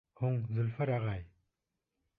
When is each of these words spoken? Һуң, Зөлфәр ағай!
Һуң, 0.21 0.39
Зөлфәр 0.59 0.93
ағай! 0.97 1.23